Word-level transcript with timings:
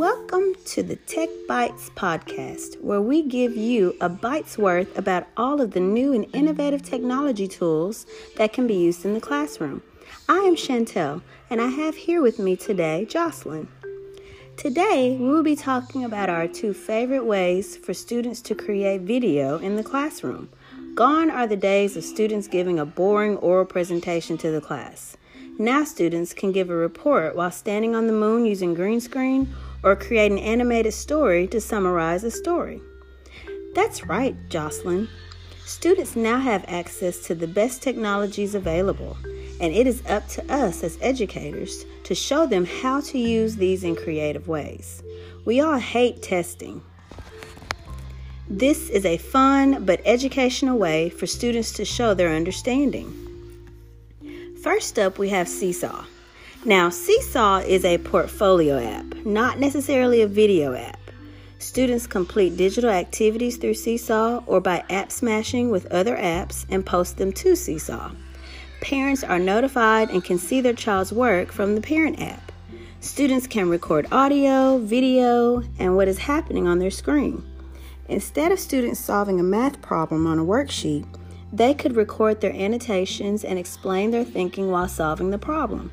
Welcome 0.00 0.54
to 0.64 0.82
the 0.82 0.96
Tech 0.96 1.28
Bites 1.46 1.90
podcast, 1.90 2.80
where 2.80 3.02
we 3.02 3.20
give 3.20 3.54
you 3.54 3.94
a 4.00 4.08
bite's 4.08 4.56
worth 4.56 4.96
about 4.96 5.26
all 5.36 5.60
of 5.60 5.72
the 5.72 5.80
new 5.80 6.14
and 6.14 6.24
innovative 6.34 6.82
technology 6.82 7.46
tools 7.46 8.06
that 8.38 8.54
can 8.54 8.66
be 8.66 8.72
used 8.72 9.04
in 9.04 9.12
the 9.12 9.20
classroom. 9.20 9.82
I 10.26 10.38
am 10.38 10.56
Chantel, 10.56 11.20
and 11.50 11.60
I 11.60 11.66
have 11.66 11.96
here 11.96 12.22
with 12.22 12.38
me 12.38 12.56
today 12.56 13.04
Jocelyn. 13.04 13.68
Today, 14.56 15.18
we 15.20 15.28
will 15.28 15.42
be 15.42 15.54
talking 15.54 16.02
about 16.02 16.30
our 16.30 16.48
two 16.48 16.72
favorite 16.72 17.26
ways 17.26 17.76
for 17.76 17.92
students 17.92 18.40
to 18.40 18.54
create 18.54 19.02
video 19.02 19.58
in 19.58 19.76
the 19.76 19.84
classroom. 19.84 20.48
Gone 20.94 21.30
are 21.30 21.46
the 21.46 21.56
days 21.56 21.98
of 21.98 22.04
students 22.04 22.48
giving 22.48 22.78
a 22.78 22.86
boring 22.86 23.36
oral 23.36 23.66
presentation 23.66 24.38
to 24.38 24.50
the 24.50 24.62
class. 24.62 25.18
Now, 25.58 25.84
students 25.84 26.32
can 26.32 26.52
give 26.52 26.70
a 26.70 26.74
report 26.74 27.36
while 27.36 27.50
standing 27.50 27.94
on 27.94 28.06
the 28.06 28.14
moon 28.14 28.46
using 28.46 28.72
green 28.72 28.98
screen 28.98 29.54
or 29.82 29.96
create 29.96 30.30
an 30.32 30.38
animated 30.38 30.92
story 30.92 31.46
to 31.48 31.60
summarize 31.60 32.24
a 32.24 32.30
story. 32.30 32.80
That's 33.74 34.04
right, 34.06 34.36
Jocelyn. 34.48 35.08
Students 35.64 36.16
now 36.16 36.38
have 36.38 36.64
access 36.66 37.20
to 37.26 37.34
the 37.34 37.46
best 37.46 37.82
technologies 37.82 38.54
available, 38.54 39.16
and 39.60 39.72
it 39.72 39.86
is 39.86 40.02
up 40.08 40.26
to 40.28 40.52
us 40.52 40.82
as 40.82 40.98
educators 41.00 41.84
to 42.04 42.14
show 42.14 42.46
them 42.46 42.64
how 42.64 43.00
to 43.02 43.18
use 43.18 43.56
these 43.56 43.84
in 43.84 43.94
creative 43.94 44.48
ways. 44.48 45.02
We 45.44 45.60
all 45.60 45.78
hate 45.78 46.22
testing. 46.22 46.82
This 48.48 48.90
is 48.90 49.06
a 49.06 49.16
fun 49.16 49.84
but 49.84 50.02
educational 50.04 50.76
way 50.76 51.08
for 51.08 51.28
students 51.28 51.72
to 51.74 51.84
show 51.84 52.14
their 52.14 52.34
understanding. 52.34 53.14
First 54.64 54.98
up, 54.98 55.18
we 55.18 55.28
have 55.28 55.48
Seesaw. 55.48 56.04
Now, 56.66 56.90
Seesaw 56.90 57.60
is 57.60 57.86
a 57.86 57.96
portfolio 57.96 58.78
app, 58.78 59.24
not 59.24 59.58
necessarily 59.58 60.20
a 60.20 60.26
video 60.26 60.74
app. 60.74 61.00
Students 61.58 62.06
complete 62.06 62.58
digital 62.58 62.90
activities 62.90 63.56
through 63.56 63.74
Seesaw 63.74 64.42
or 64.46 64.60
by 64.60 64.84
app 64.90 65.10
smashing 65.10 65.70
with 65.70 65.86
other 65.86 66.14
apps 66.18 66.66
and 66.68 66.84
post 66.84 67.16
them 67.16 67.32
to 67.32 67.56
Seesaw. 67.56 68.10
Parents 68.82 69.24
are 69.24 69.38
notified 69.38 70.10
and 70.10 70.22
can 70.22 70.36
see 70.36 70.60
their 70.60 70.74
child's 70.74 71.14
work 71.14 71.50
from 71.50 71.76
the 71.76 71.80
parent 71.80 72.20
app. 72.20 72.52
Students 73.00 73.46
can 73.46 73.70
record 73.70 74.06
audio, 74.12 74.76
video, 74.76 75.62
and 75.78 75.96
what 75.96 76.08
is 76.08 76.18
happening 76.18 76.68
on 76.68 76.78
their 76.78 76.90
screen. 76.90 77.42
Instead 78.06 78.52
of 78.52 78.60
students 78.60 79.00
solving 79.00 79.40
a 79.40 79.42
math 79.42 79.80
problem 79.80 80.26
on 80.26 80.38
a 80.38 80.44
worksheet, 80.44 81.06
they 81.50 81.72
could 81.72 81.96
record 81.96 82.42
their 82.42 82.52
annotations 82.52 83.44
and 83.44 83.58
explain 83.58 84.10
their 84.10 84.24
thinking 84.24 84.70
while 84.70 84.88
solving 84.88 85.30
the 85.30 85.38
problem. 85.38 85.90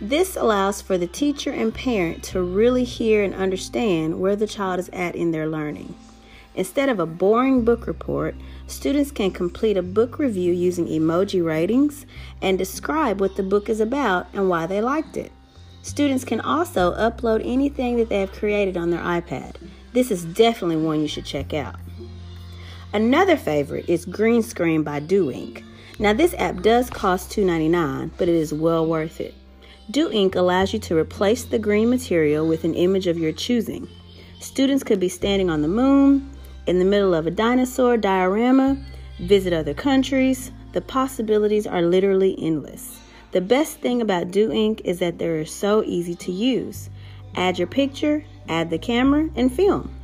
This 0.00 0.36
allows 0.36 0.80
for 0.80 0.96
the 0.96 1.08
teacher 1.08 1.50
and 1.50 1.74
parent 1.74 2.22
to 2.24 2.40
really 2.40 2.84
hear 2.84 3.24
and 3.24 3.34
understand 3.34 4.20
where 4.20 4.36
the 4.36 4.46
child 4.46 4.78
is 4.78 4.88
at 4.90 5.16
in 5.16 5.32
their 5.32 5.48
learning. 5.48 5.96
Instead 6.54 6.88
of 6.88 7.00
a 7.00 7.06
boring 7.06 7.64
book 7.64 7.88
report, 7.88 8.36
students 8.68 9.10
can 9.10 9.32
complete 9.32 9.76
a 9.76 9.82
book 9.82 10.20
review 10.20 10.52
using 10.52 10.86
emoji 10.86 11.44
ratings 11.44 12.06
and 12.40 12.56
describe 12.56 13.20
what 13.20 13.34
the 13.34 13.42
book 13.42 13.68
is 13.68 13.80
about 13.80 14.28
and 14.32 14.48
why 14.48 14.66
they 14.66 14.80
liked 14.80 15.16
it. 15.16 15.32
Students 15.82 16.24
can 16.24 16.40
also 16.40 16.94
upload 16.94 17.40
anything 17.44 17.96
that 17.96 18.08
they 18.08 18.20
have 18.20 18.32
created 18.32 18.76
on 18.76 18.90
their 18.90 19.00
iPad. 19.00 19.56
This 19.94 20.12
is 20.12 20.24
definitely 20.24 20.76
one 20.76 21.00
you 21.00 21.08
should 21.08 21.24
check 21.24 21.52
out. 21.52 21.76
Another 22.92 23.36
favorite 23.36 23.88
is 23.88 24.04
Green 24.04 24.42
Screen 24.42 24.84
by 24.84 25.00
Do 25.00 25.30
Ink. 25.30 25.64
Now, 25.98 26.12
this 26.12 26.34
app 26.34 26.62
does 26.62 26.88
cost 26.88 27.30
$2.99, 27.30 28.12
but 28.16 28.28
it 28.28 28.34
is 28.34 28.52
well 28.52 28.86
worth 28.86 29.20
it. 29.20 29.34
Do 29.90 30.10
Ink 30.10 30.34
allows 30.34 30.72
you 30.74 30.78
to 30.80 30.96
replace 30.98 31.44
the 31.44 31.58
green 31.58 31.88
material 31.88 32.46
with 32.46 32.64
an 32.64 32.74
image 32.74 33.06
of 33.06 33.18
your 33.18 33.32
choosing. 33.32 33.88
Students 34.38 34.84
could 34.84 35.00
be 35.00 35.08
standing 35.08 35.48
on 35.48 35.62
the 35.62 35.68
moon, 35.68 36.30
in 36.66 36.78
the 36.78 36.84
middle 36.84 37.14
of 37.14 37.26
a 37.26 37.30
dinosaur 37.30 37.96
diorama, 37.96 38.76
visit 39.20 39.54
other 39.54 39.72
countries. 39.72 40.52
The 40.72 40.82
possibilities 40.82 41.66
are 41.66 41.80
literally 41.80 42.36
endless. 42.38 43.00
The 43.32 43.40
best 43.40 43.80
thing 43.80 44.02
about 44.02 44.30
Do 44.30 44.52
Ink 44.52 44.82
is 44.84 44.98
that 44.98 45.16
they 45.16 45.28
are 45.28 45.46
so 45.46 45.82
easy 45.84 46.14
to 46.16 46.32
use. 46.32 46.90
Add 47.34 47.58
your 47.58 47.68
picture, 47.68 48.22
add 48.50 48.68
the 48.68 48.78
camera, 48.78 49.30
and 49.34 49.50
film. 49.50 49.94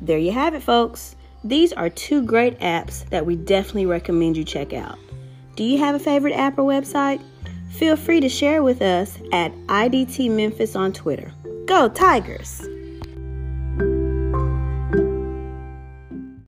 There 0.00 0.18
you 0.18 0.32
have 0.32 0.54
it, 0.54 0.62
folks. 0.62 1.16
These 1.44 1.74
are 1.74 1.90
two 1.90 2.22
great 2.22 2.58
apps 2.60 3.06
that 3.10 3.26
we 3.26 3.36
definitely 3.36 3.84
recommend 3.84 4.38
you 4.38 4.44
check 4.44 4.72
out. 4.72 4.98
Do 5.56 5.64
you 5.64 5.76
have 5.78 5.94
a 5.94 5.98
favorite 5.98 6.32
app 6.32 6.58
or 6.58 6.62
website? 6.62 7.20
Feel 7.76 7.96
free 7.96 8.20
to 8.20 8.28
share 8.28 8.62
with 8.62 8.82
us 8.82 9.18
at 9.32 9.52
IDT 9.66 10.30
Memphis 10.30 10.76
on 10.76 10.92
Twitter. 10.92 11.32
Go 11.66 11.88
Tigers! 11.88 12.62